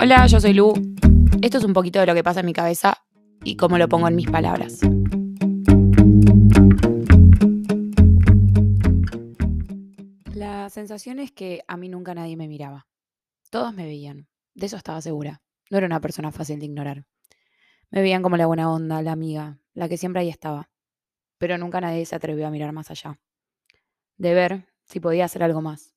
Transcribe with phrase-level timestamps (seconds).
[0.00, 0.72] Hola, yo soy Lu.
[1.42, 3.04] Esto es un poquito de lo que pasa en mi cabeza
[3.44, 4.80] y cómo lo pongo en mis palabras.
[10.34, 12.86] La sensación es que a mí nunca nadie me miraba.
[13.50, 14.28] Todos me veían.
[14.54, 15.40] De eso estaba segura.
[15.70, 17.06] No era una persona fácil de ignorar.
[17.90, 20.70] Me veían como la buena onda, la amiga, la que siempre ahí estaba.
[21.38, 23.18] Pero nunca nadie se atrevió a mirar más allá.
[24.16, 25.94] De ver si podía hacer algo más.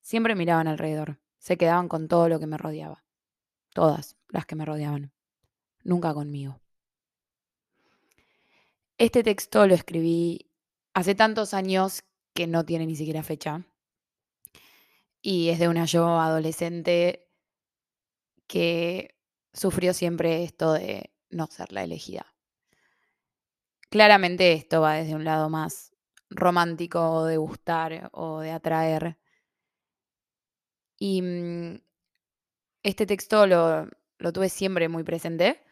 [0.00, 1.18] Siempre miraban alrededor.
[1.38, 3.04] Se quedaban con todo lo que me rodeaba.
[3.72, 5.12] Todas las que me rodeaban.
[5.82, 6.60] Nunca conmigo.
[8.98, 10.50] Este texto lo escribí
[10.92, 12.02] hace tantos años
[12.34, 13.64] que no tiene ni siquiera fecha.
[15.22, 17.28] Y es de una yo adolescente
[18.46, 19.16] que
[19.52, 22.34] sufrió siempre esto de no ser la elegida.
[23.90, 25.92] Claramente esto va desde un lado más
[26.30, 29.18] romántico de gustar o de atraer.
[30.98, 31.80] Y mm,
[32.82, 35.62] este texto lo, lo tuve siempre muy presente.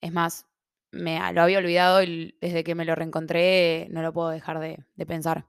[0.00, 0.46] Es más,
[0.90, 4.84] me, lo había olvidado y desde que me lo reencontré no lo puedo dejar de,
[4.94, 5.46] de pensar.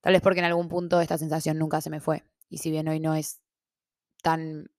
[0.00, 2.24] Tal vez porque en algún punto esta sensación nunca se me fue.
[2.48, 3.40] Y si bien hoy no es
[4.22, 4.70] tan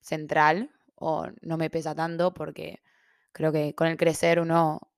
[0.00, 2.82] central o no me pesa tanto, porque
[3.32, 4.92] creo que con el crecer uno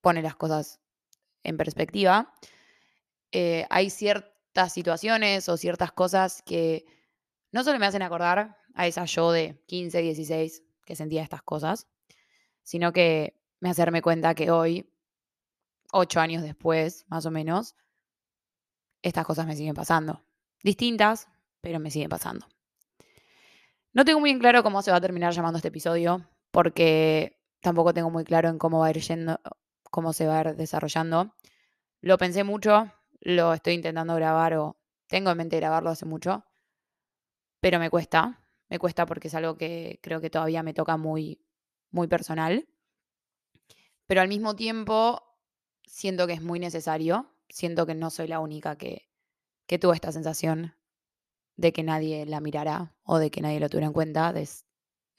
[0.00, 0.80] pone las cosas
[1.42, 2.34] en perspectiva,
[3.36, 6.86] eh, hay ciertas situaciones o ciertas cosas que
[7.50, 11.88] no solo me hacen acordar a esa yo de 15, 16 que sentía estas cosas,
[12.62, 14.88] sino que me hace darme cuenta que hoy,
[15.90, 17.74] ocho años después, más o menos,
[19.02, 20.24] estas cosas me siguen pasando.
[20.62, 21.26] Distintas,
[21.60, 22.46] pero me siguen pasando.
[23.92, 28.10] No tengo muy claro cómo se va a terminar llamando este episodio, porque tampoco tengo
[28.10, 29.40] muy claro en cómo va a ir yendo,
[29.90, 31.34] cómo se va a ir desarrollando.
[32.00, 32.92] Lo pensé mucho,
[33.24, 34.76] lo estoy intentando grabar o
[35.08, 36.44] tengo en mente grabarlo hace mucho,
[37.60, 41.40] pero me cuesta, me cuesta porque es algo que creo que todavía me toca muy,
[41.90, 42.68] muy personal.
[44.06, 45.22] Pero al mismo tiempo
[45.86, 49.08] siento que es muy necesario, siento que no soy la única que,
[49.66, 50.74] que tuvo esta sensación
[51.56, 54.46] de que nadie la mirara o de que nadie lo tuviera en cuenta, de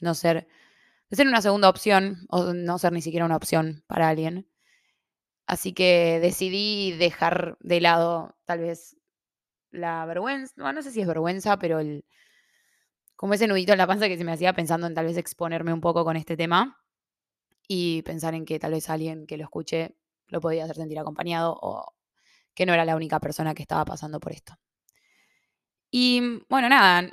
[0.02, 0.48] no ser,
[1.10, 4.48] de ser una segunda opción o no ser ni siquiera una opción para alguien.
[5.48, 8.98] Así que decidí dejar de lado tal vez
[9.72, 12.06] la vergüenza, no, sé si es vergüenza, pero el,
[13.16, 15.74] como ese nudito en la panza que se me hacía pensando en tal vez exponerme
[15.74, 16.82] un poco con este tema
[17.68, 19.96] y pensar en que tal vez alguien que lo escuche
[20.28, 21.94] lo podía hacer sentir acompañado o
[22.56, 24.58] que no era la única persona que estaba pasando por esto.
[25.92, 27.12] Y bueno, nada,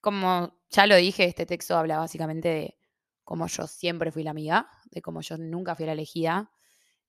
[0.00, 2.78] como ya lo dije, este texto habla básicamente de
[3.24, 6.50] cómo yo siempre fui la amiga, de cómo yo nunca fui la elegida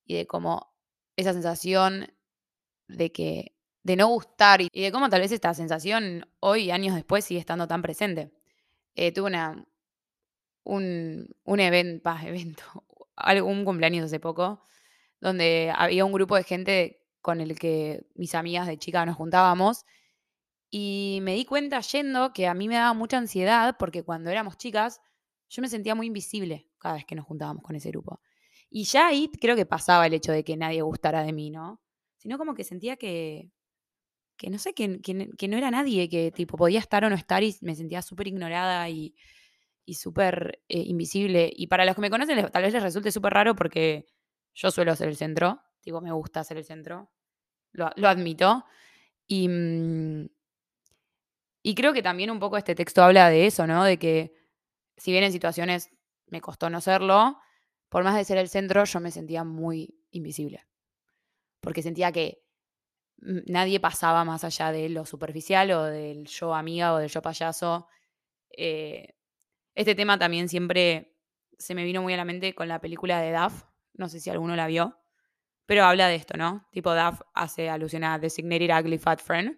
[0.09, 0.73] y de cómo
[1.15, 2.11] esa sensación
[2.87, 7.23] de que de no gustar y de cómo tal vez esta sensación hoy, años después,
[7.23, 8.33] sigue estando tan presente.
[8.95, 9.65] Eh, tuve una,
[10.63, 12.85] un, un evento,
[13.45, 14.65] un cumpleaños hace poco,
[15.21, 19.85] donde había un grupo de gente con el que mis amigas de chica nos juntábamos
[20.71, 24.57] y me di cuenta yendo que a mí me daba mucha ansiedad porque cuando éramos
[24.57, 25.01] chicas
[25.49, 28.21] yo me sentía muy invisible cada vez que nos juntábamos con ese grupo.
[28.69, 31.81] Y ya ahí creo que pasaba el hecho de que nadie gustara de mí, ¿no?
[32.17, 33.51] Sino como que sentía que,
[34.37, 37.43] que no sé, que, que, no era nadie, que tipo podía estar o no estar
[37.43, 39.15] y me sentía súper ignorada y,
[39.85, 41.51] y súper eh, invisible.
[41.55, 44.05] Y para los que me conocen tal vez les resulte súper raro porque
[44.53, 47.11] yo suelo ser el centro, digo, me gusta ser el centro,
[47.71, 48.65] lo, lo admito.
[49.27, 50.27] Y, mm,
[51.63, 53.83] y creo que también un poco este texto habla de eso, ¿no?
[53.83, 54.33] De que
[54.97, 55.89] si bien en situaciones
[56.27, 57.37] me costó no serlo,
[57.89, 60.65] por más de ser el centro, yo me sentía muy invisible.
[61.59, 62.43] Porque sentía que
[63.21, 67.87] nadie pasaba más allá de lo superficial o del yo amiga o del yo payaso.
[68.55, 69.15] Eh,
[69.75, 71.15] este tema también siempre
[71.57, 73.63] se me vino muy a la mente con la película de Duff.
[73.93, 74.97] No sé si alguno la vio.
[75.65, 76.67] Pero habla de esto, ¿no?
[76.71, 79.55] Tipo, Duff hace alusión a Designated Ugly Fat Friend.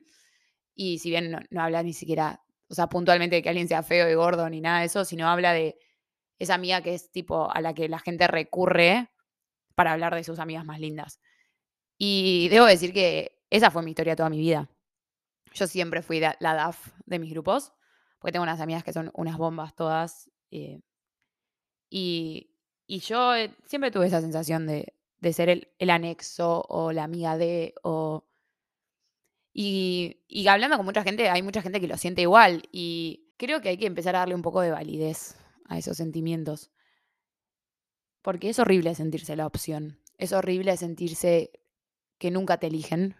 [0.73, 4.09] Y si bien no, habla ni siquiera, o sea, puntualmente de que alguien sea feo
[4.09, 5.77] y gordo ni nada de eso, sino habla de
[6.41, 9.09] esa amiga que es tipo a la que la gente recurre
[9.75, 11.19] para hablar de sus amigas más lindas.
[11.97, 14.69] Y debo decir que esa fue mi historia toda mi vida.
[15.53, 17.73] Yo siempre fui la DAF de mis grupos,
[18.19, 20.31] porque tengo unas amigas que son unas bombas todas.
[20.49, 20.81] Eh,
[21.89, 22.55] y,
[22.87, 27.03] y, yo eh, siempre tuve esa sensación de, de ser el, el, anexo o la
[27.03, 28.25] amiga de, o
[29.53, 33.69] y, hablando con mucha gente, hay mucha gente que lo siente igual y creo que
[33.69, 35.35] hay que empezar a darle un poco de validez
[35.67, 36.71] a esos sentimientos.
[38.21, 39.99] Porque es horrible sentirse la opción.
[40.17, 41.51] Es horrible sentirse
[42.17, 43.15] que nunca te eligen,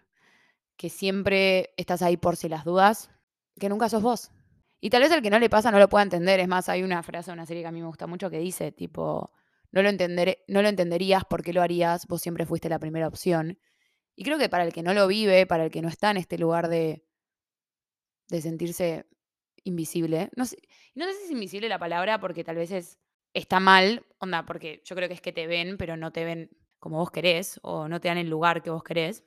[0.76, 3.10] que siempre estás ahí por si las dudas,
[3.58, 4.30] que nunca sos vos.
[4.80, 6.40] Y tal vez el que no le pasa no lo pueda entender.
[6.40, 8.38] Es más, hay una frase de una serie que a mí me gusta mucho que
[8.38, 9.32] dice, tipo,
[9.70, 12.06] no lo, no lo entenderías, ¿por qué lo harías?
[12.06, 13.58] Vos siempre fuiste la primera opción.
[14.14, 16.18] Y creo que para el que no lo vive, para el que no está en
[16.18, 17.04] este lugar de,
[18.28, 19.06] de sentirse
[19.64, 20.56] invisible, no sé,
[20.94, 22.98] no sé si es invisible la palabra porque tal vez es,
[23.34, 26.50] está mal, onda, porque yo creo que es que te ven, pero no te ven
[26.78, 29.24] como vos querés o no te dan el lugar que vos querés.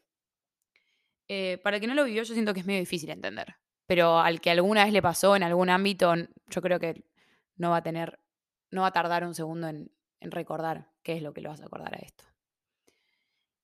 [1.28, 3.56] Eh, para el que no lo vivió, yo siento que es medio difícil entender.
[3.88, 6.14] Pero al que alguna vez le pasó en algún ámbito,
[6.50, 7.06] yo creo que
[7.56, 8.20] no va a tener,
[8.72, 11.62] no va a tardar un segundo en, en recordar qué es lo que lo vas
[11.62, 12.26] a acordar a esto.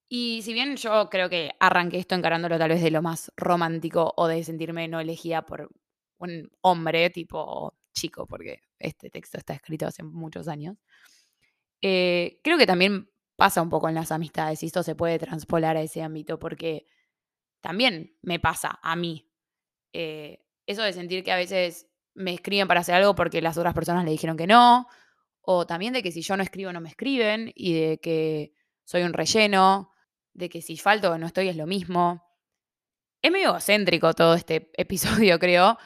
[0.07, 4.13] Y si bien yo creo que arranqué esto encarándolo tal vez de lo más romántico
[4.17, 5.69] o de sentirme no elegida por
[6.21, 10.77] un hombre tipo chico, porque este texto está escrito hace muchos años,
[11.81, 15.75] eh, creo que también pasa un poco en las amistades y esto se puede transpolar
[15.75, 16.85] a ese ámbito porque
[17.59, 19.27] también me pasa a mí.
[19.93, 23.73] Eh, eso de sentir que a veces me escriben para hacer algo porque las otras
[23.73, 24.87] personas le dijeron que no,
[25.41, 28.53] o también de que si yo no escribo no me escriben y de que
[28.83, 29.91] soy un relleno,
[30.33, 32.23] de que si falto o no estoy es lo mismo.
[33.21, 35.77] Es medio egocéntrico todo este episodio, creo,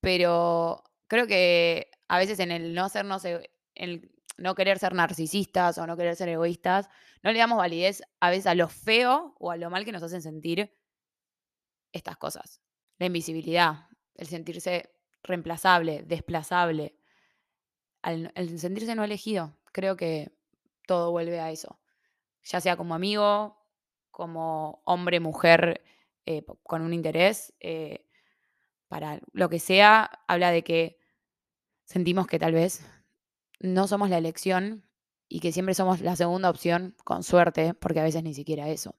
[0.00, 5.78] pero creo que a veces en el no hacernos, e, en no querer ser narcisistas
[5.78, 6.88] o no querer ser egoístas,
[7.22, 10.02] no le damos validez a veces a lo feo o a lo mal que nos
[10.02, 10.72] hacen sentir
[11.92, 12.60] estas cosas.
[12.98, 14.90] La invisibilidad, el sentirse
[15.22, 16.96] reemplazable, desplazable,
[18.02, 19.58] el sentirse no elegido.
[19.72, 20.32] Creo que
[20.86, 21.80] todo vuelve a eso.
[22.44, 23.58] Ya sea como amigo,
[24.10, 25.84] como hombre, mujer,
[26.26, 28.07] eh, con un interés, eh,
[28.88, 30.98] para lo que sea, habla de que
[31.84, 32.82] sentimos que tal vez
[33.60, 34.84] no somos la elección
[35.28, 38.96] y que siempre somos la segunda opción, con suerte, porque a veces ni siquiera eso.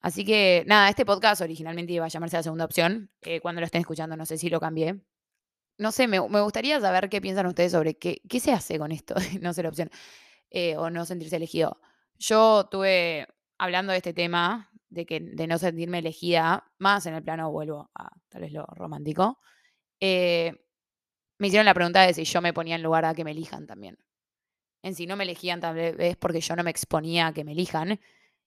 [0.00, 3.10] Así que nada, este podcast originalmente iba a llamarse la segunda opción.
[3.22, 5.00] Eh, cuando lo estén escuchando, no sé si lo cambié.
[5.78, 9.14] No sé, me, gustaría saber qué piensan ustedes sobre qué, qué se hace con esto
[9.14, 9.90] de no ser opción
[10.50, 11.80] eh, o no sentirse elegido.
[12.18, 13.26] Yo tuve,
[13.58, 17.90] hablando de este tema, de, que, de no sentirme elegida, más en el plano, vuelvo
[17.94, 19.38] a tal vez lo romántico,
[20.00, 20.52] eh,
[21.38, 23.66] me hicieron la pregunta de si yo me ponía en lugar a que me elijan
[23.66, 23.98] también.
[24.82, 27.52] En si no me elegían tal vez porque yo no me exponía a que me
[27.52, 28.00] elijan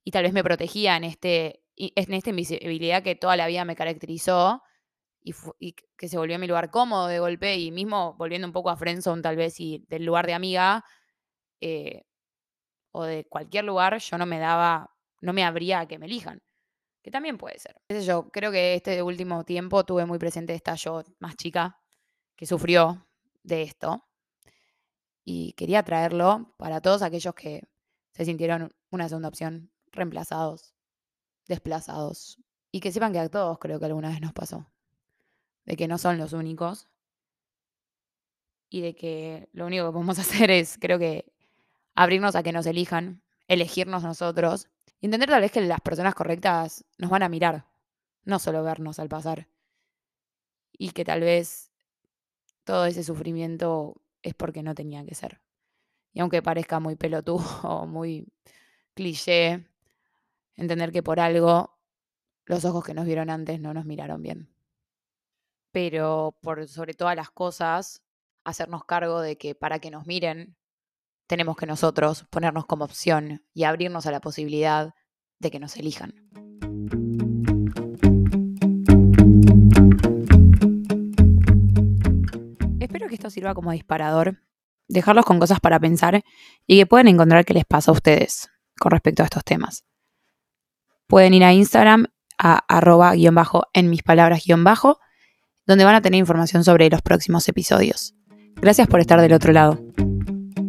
[0.04, 3.76] y tal vez me protegía en, este, en esta invisibilidad que toda la vida me
[3.76, 4.62] caracterizó
[5.22, 8.70] y, que se volvió a mi lugar cómodo de golpe y mismo volviendo un poco
[8.70, 10.86] a Friendzone tal vez y del lugar de amiga
[11.60, 12.06] eh,
[12.92, 16.42] o de cualquier lugar, yo no me daba, no me abría a que me elijan.
[17.02, 17.76] Que también puede ser.
[18.04, 21.80] Yo creo que este último tiempo tuve muy presente esta yo más chica
[22.36, 23.08] que sufrió
[23.44, 24.04] de esto.
[25.24, 27.64] Y quería traerlo para todos aquellos que
[28.12, 30.74] se sintieron una segunda opción, reemplazados,
[31.48, 32.38] desplazados.
[32.72, 34.68] Y que sepan que a todos creo que alguna vez nos pasó.
[35.66, 36.88] De que no son los únicos.
[38.70, 41.26] Y de que lo único que podemos hacer es, creo que,
[41.96, 44.70] abrirnos a que nos elijan, elegirnos nosotros.
[45.00, 47.66] Y entender tal vez que las personas correctas nos van a mirar,
[48.24, 49.48] no solo vernos al pasar.
[50.72, 51.72] Y que tal vez
[52.64, 55.42] todo ese sufrimiento es porque no tenía que ser.
[56.14, 58.28] Y aunque parezca muy pelotudo o muy
[58.94, 59.68] cliché,
[60.56, 61.78] entender que por algo
[62.46, 64.50] los ojos que nos vieron antes no nos miraron bien.
[65.72, 68.02] Pero por sobre todas las cosas,
[68.44, 70.56] hacernos cargo de que para que nos miren,
[71.28, 74.94] tenemos que nosotros ponernos como opción y abrirnos a la posibilidad
[75.40, 76.14] de que nos elijan.
[83.08, 84.40] que esto sirva como disparador,
[84.88, 86.24] dejarlos con cosas para pensar
[86.66, 89.86] y que pueden encontrar qué les pasa a ustedes con respecto a estos temas.
[91.08, 92.08] Pueden ir a Instagram
[92.38, 95.00] a arroba guion bajo en mis palabras guion bajo,
[95.66, 98.16] donde van a tener información sobre los próximos episodios.
[98.56, 99.80] Gracias por estar del otro lado.